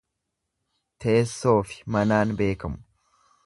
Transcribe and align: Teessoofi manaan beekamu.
Teessoofi 1.05 1.77
manaan 1.97 2.35
beekamu. 2.43 2.83